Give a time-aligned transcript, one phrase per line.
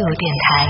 [0.00, 0.66] 度电台，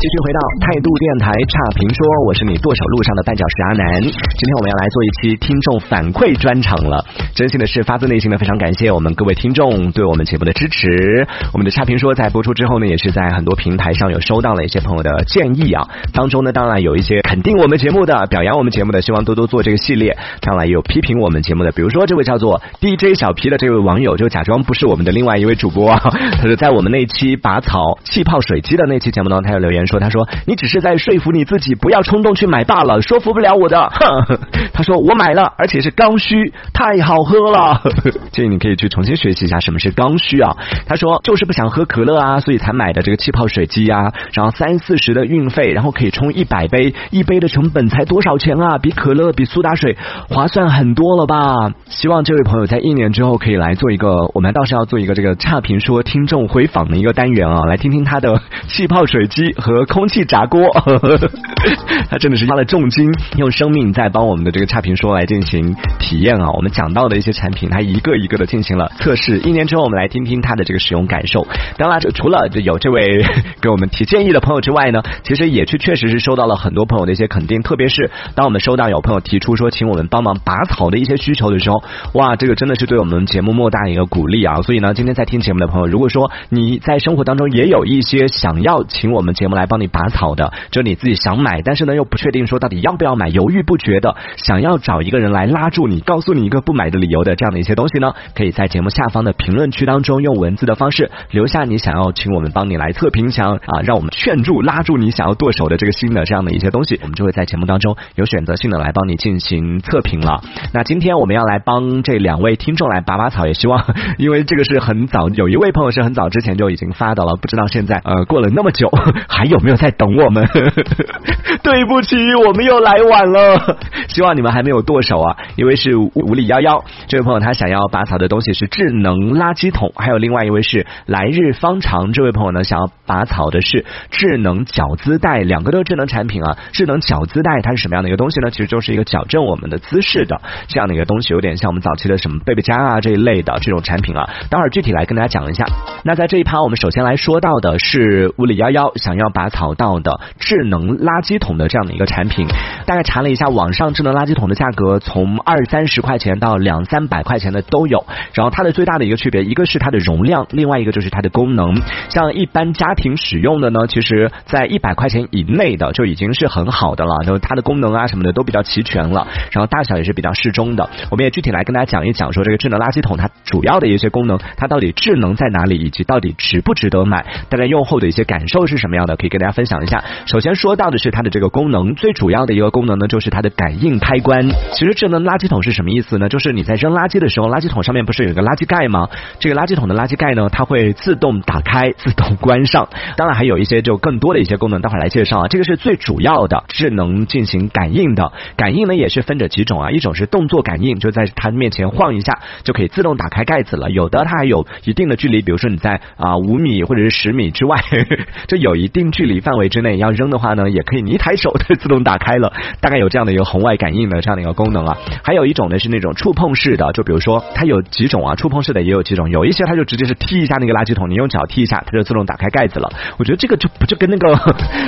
[0.00, 4.00] 继续回到态度电台差评说，我是你剁手路上的绊脚石阿南。
[4.00, 7.04] 今天我们要来做一期听众反馈专场了，
[7.34, 11.26] 真心的是发自内心的非常感谢我们各位听众对我们节目的支持。
[11.52, 20.16] 我们的差评说在播出之后呢，也是在很多平台上有收到了一些朋友的建议啊，当中呢当然有一些肯定我们节目的、表扬我们节目的，希望多多做这个系列。
[20.40, 25.94] 当然也有批评我们节目的，比如说这位叫做 DJ 小皮的这位网友，就假装不是我们的另外一位主播，
[26.40, 33.90] 他就在我们那期拔草气泡水水机的那期节目当中，他有留言说，他说你只是在说服你自己不要冲动去买罢了，说服不了我的。
[33.90, 34.38] 哼，
[34.72, 37.82] 他说我买了，而且是刚需，太好喝了。
[38.30, 40.56] 建 议你可以去重新学习一下什么是刚需啊。
[40.86, 48.78] 他说就是不想喝可乐啊，所以才买的这个气泡水机啊，然后三四十的运费，然后可以冲一百杯，一杯的成本才多少钱啊？
[48.78, 49.96] 比可乐比苏打水
[50.28, 51.72] 划算很多了吧？
[51.86, 60.62] 希望这位朋友在一年之后可以来做一个，我们倒是要做一个这个差评说听众回访的一个单元啊，来听听他的气泡水机和空气炸锅。
[62.10, 66.50] 他真的是花了重金，用生命在帮我们的这个差评说来进行体验啊。
[66.50, 69.38] 我们讲到的一些产品，他一个一个的进行了测试。
[69.40, 71.46] 一年之后，我们来听听他的这个使用感受。
[71.76, 73.24] 当然，除了有这位
[73.60, 77.62] 给我们提建议的朋友之外呢，其实也确确实是收到了很多朋友的一些肯定。
[77.62, 84.60] 特别是当我们收到有朋友提出说请我们帮忙拔草的一些需求的时候，哇，这个真的是对我们节目莫大的一个鼓励啊。
[84.62, 110.42] 所以呢，今天在听节目的朋友，如果说你在生活当中也有一些想要请我们节目来帮你拔草的，就你自己想买，但是呢又不确定说到底要不要买，犹豫不决的，想要找一个人来拉住你，告诉你一个不买的理由的这样的一些东西呢，可以在节目下方的评论区当中用文字的方式留下你想要请我们帮你来测评，想啊让我们劝住拉住你想要剁手的这个心的这样的一些东西，我们就会在节目当中有选择性的来帮你进行测评了。
[110.72, 113.84] 那今天我们要来帮这两位听众来拔拔草，也希望
[114.18, 118.88] 因为这个是很早，有一位朋友是很早之前就已经发到了，不知道现在呃呃过了那么久
[119.28, 120.46] 还有没有在等我们？
[121.62, 123.78] 对不起，我们又来晚了。
[124.08, 125.36] 希望你们还没有剁手啊！
[125.56, 136.56] 一位是五里幺幺，这位朋友他想要拔草的东西是智能垃圾桶，还有另外一位是来日方长，这位朋友呢想要拔草的是智能矫姿带，两个都是智能产品啊。
[136.72, 138.50] 智能矫姿带它是什么样的一个东西呢？
[138.50, 144.28] 其实就是一个矫正我们的姿势的这样的一个东西，有点像我们早期的什么贝贝佳啊这一类的这种产品啊。
[144.50, 145.64] 待会儿具体来跟大家讲一下。
[146.04, 152.46] 那在这一趴，我们首先来说到的是是五里幺幺想要拔草到的智能垃圾桶的这样的一个产品。
[152.86, 158.04] 大概查了一下，网上智能垃圾桶的价格从二三十块钱到两三百块钱的都有。
[158.34, 161.80] 然后它的最大的一个区别，一个是它的容量，另外一个就是它的功能。
[162.10, 170.90] 像一般家庭使用的呢，其实在一百块钱以内的就已经是很好的了，就它的功能啊什么的都比较齐全了，然后大小也是比较适中的。
[171.10, 180.02] 我们也具体来跟大家讲一讲，说这个智能垃圾桶它主要的一些功能，它到底智能在哪里，以及到底值不值得买，大家用后后的一些感受是什么样的，可以跟大家分享一下。
[180.26, 184.48] 首先说到的是它的这个功能，最主要的一个功能呢，就是它的感应开关。
[184.72, 186.28] 其实智能垃圾桶是什么意思呢？
[186.28, 189.08] 就是你在扔垃圾的时候，垃圾桶上面不是有一个垃圾盖吗？
[189.38, 192.88] 这个垃圾桶的垃圾盖呢，它会自动打开、自动关上。
[193.16, 195.48] 当然还有一些就更多的一些功能，待会儿来介绍啊。
[195.48, 198.32] 这个是最主要的智能进行感应的。
[198.56, 203.90] 感应呢也是分着几种啊，一种是动作感应，就在它面前晃一下就可以自动打开盖子了。
[203.90, 207.76] 有的它还有一定的距离，比如说你在啊五米或者是十米之外，
[208.48, 212.52] 就有一定距离范围之内要扔的话呢，也可以你一抬手它自动打开了。
[212.80, 214.96] 大概有这样的一个红外感应的这样的一个功能啊。
[215.22, 222.90] 还有一种呢是那种触碰式的，就比如说它有几种啊，触碰式的也有几种，有一些它就直接是踢一下那个垃圾桶，你用脚踢一下，它就自动打开盖子了。
[223.18, 224.38] 我觉得这个就不就跟那个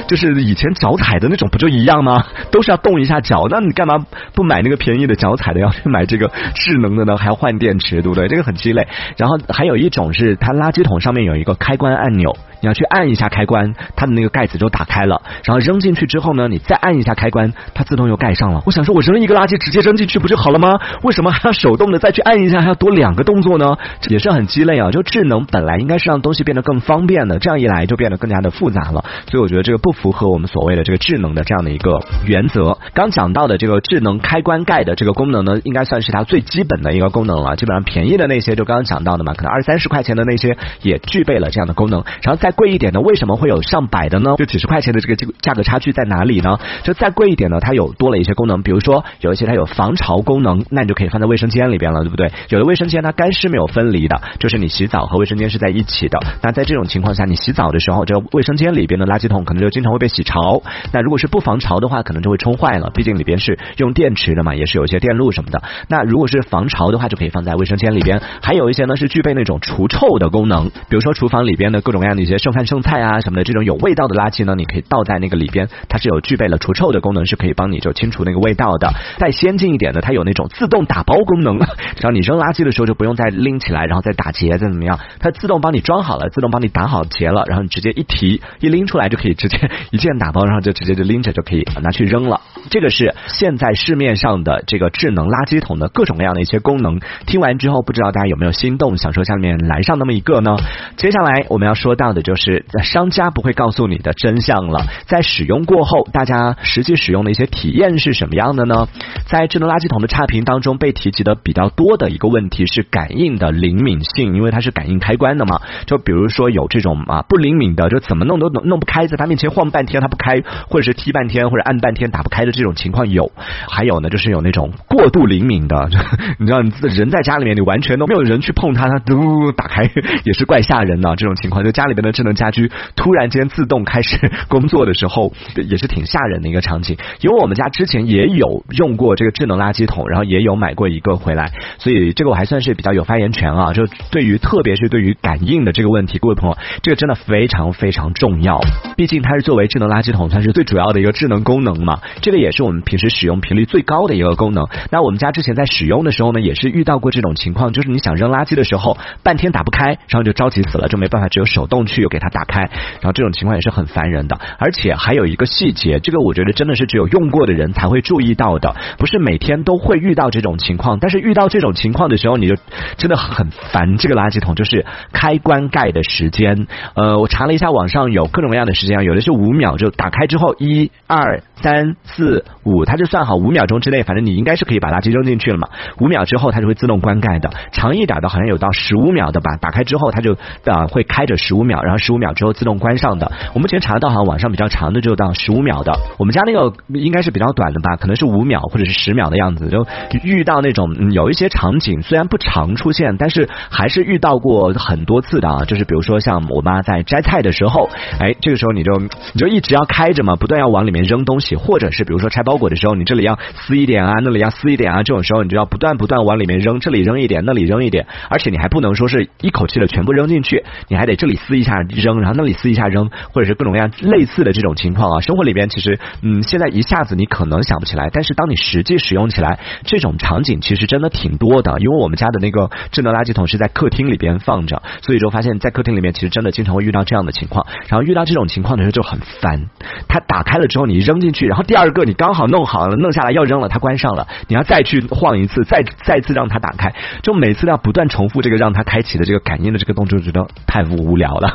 [0.09, 2.25] 就是以前脚踩的那种不就一样吗？
[2.51, 7.17] 都是要动一下脚，那你干嘛不买那个便宜的脚踩的，要去买这个智能的呢？
[7.17, 8.28] 还要换电池，对不对？
[8.28, 8.87] 这个很鸡肋。
[9.17, 12.37] 然后还有一种是它垃圾桶上面有一个开关按钮。
[12.63, 15.23] 你要去按一下开关，它的那个盖子就打开了。
[15.45, 18.63] 然后扔进去之后呢，你再按一下开关，它自动又盖上了。
[18.67, 20.79] 我想说，我扔一个垃圾直接扔进去不就好了吗？
[21.03, 23.77] 为什么还要 手动的再去按一下，还要多两个动作呢？
[24.09, 24.91] 也是很鸡肋啊！
[24.91, 29.05] 就智能本来应该是让东西变得更方便的，这样一来就变得更加的复杂了。
[29.31, 32.78] 所以我觉得这个不符合我们所谓的这个智能的这样的一个原则。
[32.95, 37.57] 刚讲到的这个智能开关盖的这个功能呢，应该算是它最基本的一个功能了。
[37.57, 42.05] 基本上便宜的那些，就刚刚讲到的嘛，可能二三十块钱的那些也具备了这样的功能。
[42.22, 44.37] 然后再贵一一点的，为什么会有上百的呢？
[44.39, 46.59] 就几十块钱的这个这个价格差距在哪里呢？
[46.84, 52.31] 就再贵一点呢，它有多了一些功能，比如说有一些它有防潮功能，那你就可以放在卫生间里边了，对不对？
[52.51, 56.21] 有的卫生间它干湿没有分离的，就是你洗澡和卫生间是在一起的。
[56.43, 60.63] 那在这种情况下，你洗澡的时候，这个卫生间里边的垃圾桶可能就经常会被洗潮。
[60.93, 65.63] 那如果是不防潮的话，可能就会冲坏了，毕竟里边是用电池的嘛，也是有一些电路什么的。
[65.89, 68.21] 那如果是防潮的话，就可以放在卫生间里边。
[68.43, 78.92] 还有一些呢是具备那种除臭的功能，比如说厨房里边的各种各样的一些剩饭剩菜啊什么的这种有味道的垃圾呢，你可以倒在那个里边，它是有具备了除臭的功能，是可以帮你就清除那个味道的。
[79.18, 81.59] 再先进一点的，它有那种自动打包功能，
[81.97, 92.41] 只要你扔垃圾的时候就不用再拎起来，然后再打结再怎么样，它自动帮你装好了，自动帮你打好结了，然后你直接一提一拎出来就可以直接一键打包，然后就直接就拎着就可以拿去扔了。
[92.71, 97.01] 这个是现在市面上的这个智能垃圾桶的各种各样的一些功能。
[97.27, 100.57] 听完之后，不知道大家有没有心动，想说下面来上那么一个呢？
[100.97, 104.86] 接下来我们要说到的就是在商家不会告诉你的真相了。
[105.07, 108.89] 在使用过后，大家实际使用的一些体验是什么样的呢？
[109.27, 115.60] 在智能垃圾桶的差评当中被提及的比较多的一个问题是感应的灵敏性，因为它是感应开关的嘛。
[115.86, 123.31] 就比如说有这种啊不灵敏的，就怎么弄都弄弄不开，在他面前晃半天它不开，或者是踢半天或者按半天打不开的这种情况有。
[123.69, 125.89] 还有呢，就是有那种过度灵敏的，
[126.41, 129.89] 你知道，你人在家里面你完全都没有人去碰它，它嘟打开
[130.25, 131.15] 也是怪吓人的。
[131.17, 135.33] 这种情况，就家里边的智能家居突然间自动开始工作的时候，
[135.69, 136.97] 也是挺吓人的一个场景。
[137.21, 143.73] 因为我们家之前也有用过这个智能垃圾桶，然后也有买过一个回来，所以这个我还算是比较有发言权啊。
[143.73, 148.61] 就对于特别是对于感应的这个问题，各位朋友，这个真的非常非常重要。
[148.97, 152.01] 毕竟它是作为智能垃圾桶，算是最主要的一个智能功能嘛。
[152.21, 154.66] 这个也也是我们平时使用频率最高的一个功能。
[154.91, 162.63] 那我们家之前在使用的时候呢，也是遇到过这种情况，就是你想扔垃圾的时候，半天打不开，然后就着急死了，就没办法，只有手动去给它打开。
[162.63, 164.39] 然后这种情况也是很烦人的。
[164.59, 170.98] 而且还有一个细节，这个我觉得真的是只有用过的人才会注意到的，不是每天都会遇到这种情况。
[171.01, 172.57] 但是遇到这种情况的时候，你就
[172.97, 176.66] 真的很烦这个垃圾桶，就是开关盖的时间。
[176.95, 185.68] 呃，我查了一下，网上有各种各样的时间，有的是五秒，就打开之后一二三四五，它就算好五秒钟之内，反正你应该是可以把垃圾扔进去了嘛。
[186.00, 193.30] 五秒之后它就会自动关盖的，长一点的好像有到十五秒的吧，打开之后它就啊会开着十五秒，然后十五秒之后自动关上的。
[193.54, 199.68] 我目前查到好像网上比较长的就到十五秒的，我们家那个应该是比较短的吧，可能是五秒或者是十秒的样子。
[199.68, 199.86] 就
[200.22, 205.65] 遇到那种有一些场景虽然不常出现，但是还是遇到过很多次的啊。
[205.65, 207.88] 就是比如说像我妈在摘菜的时候，
[208.21, 208.92] 哎，这个时候你就
[209.33, 225.21] 你就一直要开着嘛，不断要往里面扔东西，或者是比如比如说拆包裹的时候，你这里要撕一点啊，那里要撕一点啊，这种时候你就要不断不断往里面扔，这里扔一点，那里扔一点，而且你还不能说是一口气的全部扔进去，你还得这里撕一下扔，然后那里撕一下扔，或者是各种各样类似的这种情况啊。
[225.21, 231.77] 生活里边其实嗯，现在一下子你可能想不起来，但是当你实际使用起来，这种场景其实真的挺多的。
[231.80, 237.66] 因为我们家的那个智能垃圾桶是在客厅里边放着，所以就发现，在客厅里面其实真的经常会遇到这样的情况。
[237.89, 239.69] 然后遇到这种情况的时候就很烦，
[240.09, 251.53] 它打开了之后你扔进去，然后第二个 你刚好弄好了弄下来要扔了，它关上了，你要再去晃一次，再再次让它打开，就每次要不断重复这个让它开启的这个感应的这个动作，觉得太无聊了。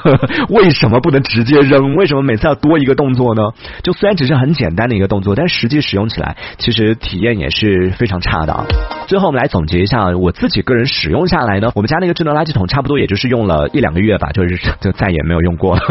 [0.49, 1.95] 为什么不能直接扔？
[1.95, 3.41] 为什么每次要多一个动作呢？
[3.83, 8.65] 就虽然只是很简单的一个动作，但实际使用起来其实体验也是非常差的。
[9.07, 15.81] 最后我们来总结一下，我自己个人使用下来呢，我们家那个智能垃圾桶差不多也就是用了一两个月吧，就是 就再也没有用过了。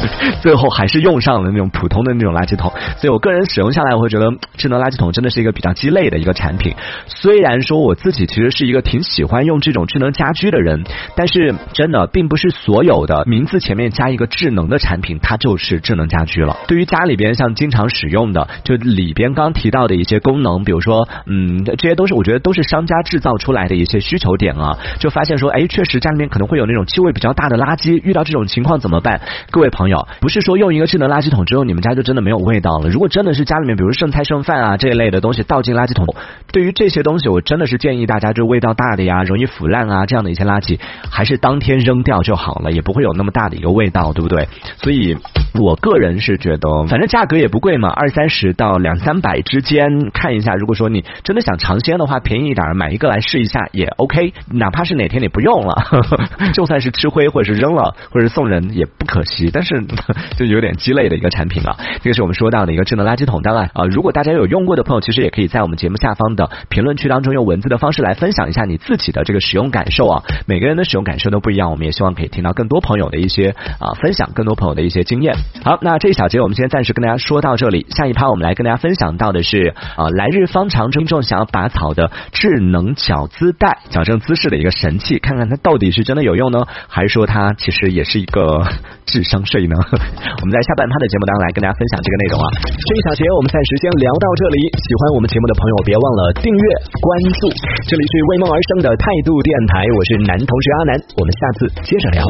[0.40, 6.74] 最后还是用上了那种普通的那种垃圾桶，所以我个人使用下来，我会觉得智能垃圾桶真的是一个比较鸡肋的一个产品。
[7.06, 10.84] 虽然说我自己其实是一个挺喜欢用这种智能家居的人，
[11.16, 16.56] 但是真的并不是所有的名字前面加一个智能的产品，它就是智能家居了。
[16.68, 24.78] 对于家里边像经常使用的，就里边刚提到的一些功能，比如说嗯，这些都是我觉得都是商家制造出来的一些需求点啊。
[25.00, 29.20] 就发现说，哎，确实家里面可能会有那种气味比较大的垃圾，遇到这种情况怎么办？
[29.50, 32.88] 各位朋友，不是说用一个智能垃圾桶之后，你们家就真的没有味道了。
[32.88, 36.06] 如果真的是家里面，比如剩菜剩饭啊这一类的东西倒进垃圾桶，
[36.52, 40.78] 对于这些东西，我真的是建议大家，就味道大的呀，容易腐烂啊这样的一些垃圾，
[41.10, 44.48] 还是当天扔掉就好了，也不会有那么大的一个味道，对不对？
[44.76, 45.16] 所以
[45.54, 50.54] 我个人是觉得，反正价格也不贵嘛，二三十到两三百之间，看一下。
[50.54, 54.32] 如果说你真的想尝鲜的话，便宜一点买一个来试一下也 OK。
[54.52, 55.74] 哪怕是哪天你不用了，
[56.52, 59.50] 就算是吃灰或者是扔了或者是送人也不可惜。
[59.52, 59.82] 但是
[60.36, 61.76] 就有点鸡肋的一个产品啊。
[62.02, 63.40] 这个是我们说到的一个智能垃圾桶。
[63.42, 70.22] 当然啊，如果大家有用过的朋友，其实也可以在我们节目下方的评论区当中用文字的方式来分享一下你自己的这个使用感受啊。
[70.46, 75.34] 每个人的使用感受都不一样，我们也希望可以听到更多朋友的一些啊分享，更多朋友的一些经验。
[75.64, 77.86] 好，那这一小节我们先暂时跟大家说到这里。
[77.90, 88.64] 下一趴我们来跟大家分享到的是啊，来日方长听众想要拔草的智能矫姿带，矫正姿势的一个神器，看看它到底是真的有用呢，还是说它其实也是一个
[89.04, 89.76] 智商税呢？
[89.76, 92.46] 我们在下半趴的节目当中来跟大家分享这个内容啊。
[92.88, 96.64] 这一小节我们暂时先聊到这里，喜欢我们节目的朋友别忘了订阅
[96.96, 97.06] 关
[97.40, 97.40] 注。
[97.84, 102.20] 这里是为梦而生的态度电台，我是男同学阿南，我们下次接着聊。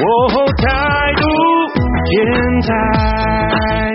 [0.59, 1.23] 态度。
[2.11, 2.17] 电
[2.63, 3.86] 台。